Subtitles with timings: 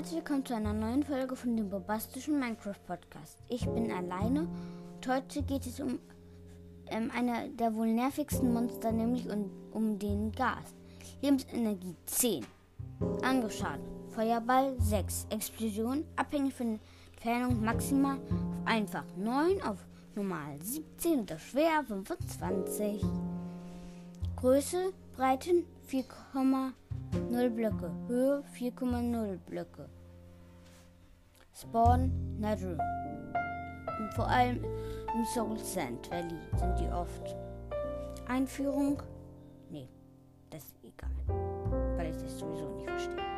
[0.00, 3.36] herzlich willkommen zu einer neuen Folge von dem bombastischen Minecraft Podcast.
[3.50, 4.48] Ich bin alleine
[4.94, 5.98] und heute geht es um
[6.86, 10.74] ähm, einer der wohl nervigsten Monster, nämlich um, um den Gas.
[11.20, 12.46] Lebensenergie 10,
[13.20, 13.84] Angriffsschaden,
[14.14, 16.80] Feuerball 6, Explosion, abhängig von
[17.12, 23.04] Entfernung maximal auf einfach 9, auf normal 17 und auf schwer 25.
[24.34, 26.72] Größe, Breiten 4,5
[27.30, 27.90] 0 Blöcke.
[28.08, 29.88] Höhe 4,0 Blöcke.
[31.52, 32.78] Spawn Nether.
[33.98, 37.36] Und vor allem im Soul Sand Valley sind die oft.
[38.28, 39.02] Einführung?
[39.70, 39.88] Nee,
[40.50, 41.10] das ist egal.
[41.96, 43.30] Weil ich das sowieso nicht verstehe.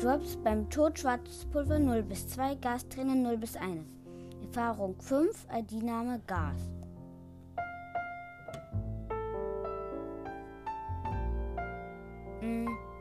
[0.00, 3.86] Drops beim Tod schwarzes Pulver 0 bis 2, Gasträne 0 bis 1.
[4.44, 6.70] Erfahrung 5, ID-Name Gas.
[12.40, 12.91] Mm.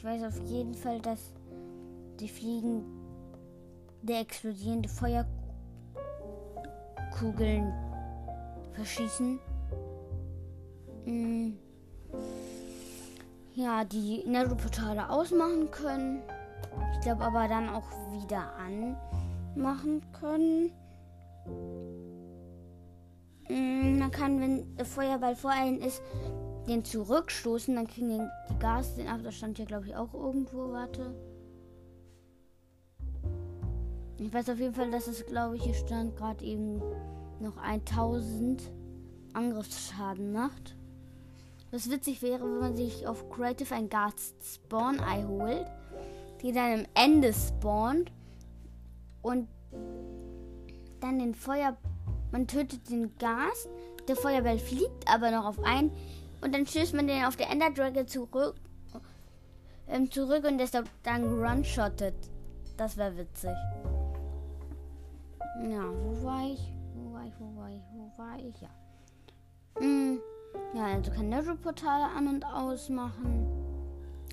[0.00, 1.34] Ich weiß auf jeden Fall, dass
[2.20, 2.82] die Fliegen
[4.00, 7.70] der explodierende Feuerkugeln
[8.72, 9.38] verschießen.
[11.04, 11.50] Mm.
[13.54, 16.22] Ja, die Nether-Portale ausmachen können.
[16.94, 17.90] Ich glaube aber dann auch
[18.22, 20.72] wieder anmachen können.
[23.50, 26.00] Mm, man kann, wenn der Feuerball vor einem ist,
[26.70, 27.74] den zurückstoßen.
[27.74, 29.20] Dann kriegen den, die Gas den ab.
[29.22, 30.72] Das stand hier, glaube ich, auch irgendwo.
[30.72, 31.14] Warte.
[34.18, 36.80] Ich weiß auf jeden Fall, dass es, glaube ich, hier stand gerade eben
[37.40, 38.70] noch 1000
[39.32, 40.76] Angriffsschaden macht.
[41.70, 45.66] Was witzig wäre, wenn man sich auf Creative ein Gas Spawn Ei holt,
[46.42, 48.10] die dann am Ende spawnt
[49.22, 49.48] und
[51.00, 51.76] dann den Feuer.
[52.32, 53.68] Man tötet den Gas,
[54.06, 55.92] der Feuerball fliegt aber noch auf einen
[56.40, 58.56] und dann stößt man den auf der Ender Dragon zurück,
[59.88, 62.14] ähm, zurück und der ist dann run-shottet.
[62.76, 63.56] Das wäre witzig.
[65.62, 66.72] Ja, wo war ich?
[66.94, 67.34] Wo war ich?
[67.38, 67.82] Wo war ich?
[67.92, 68.60] Wo war ich?
[68.60, 68.68] Ja.
[69.78, 70.20] Hm.
[70.74, 73.46] Ja, also kann Nether-Portale an- und ausmachen.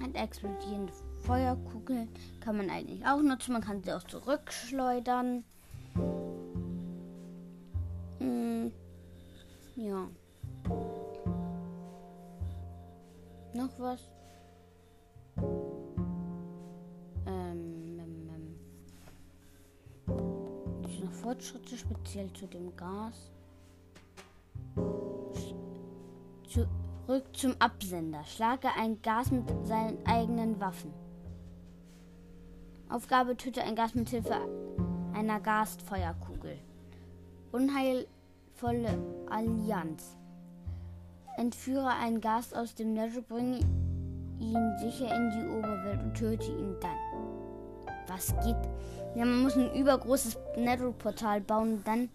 [0.01, 0.93] Und explodierende
[1.25, 2.07] Feuerkugeln
[2.39, 3.53] kann man eigentlich auch nutzen.
[3.53, 5.43] Man kann sie auch zurückschleudern.
[8.19, 8.71] Hm.
[9.75, 10.07] Ja.
[13.57, 14.11] Noch was?
[17.25, 18.29] Ähm, ähm,
[20.07, 20.13] ähm.
[21.03, 23.31] Noch Fortschritte speziell zu dem Gas?
[26.47, 28.23] Zurück zum Absender.
[28.25, 30.93] Schlage ein Gas mit seinen eigenen Waffen.
[32.89, 34.35] Aufgabe: Töte ein Gas mit Hilfe
[35.15, 36.59] einer Gasfeuerkugel.
[37.51, 38.99] Unheilvolle
[39.31, 40.15] Allianz.
[41.37, 43.59] Entführe einen Gast aus dem Nether, bringe
[44.39, 46.97] ihn sicher in die Oberwelt und töte ihn dann.
[48.07, 48.57] Was geht?
[49.15, 52.09] Ja, man muss ein übergroßes Nether-Portal bauen dann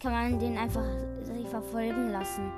[0.00, 0.84] kann man den einfach
[1.22, 2.52] sich verfolgen lassen.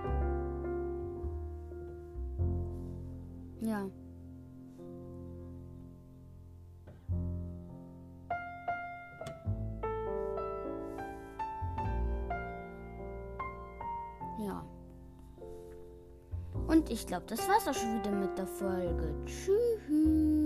[3.61, 3.87] Ja.
[14.39, 14.76] Ja.
[16.67, 19.15] Und ich glaube, das war's auch schon wieder mit der Folge.
[19.27, 20.46] Tschüss.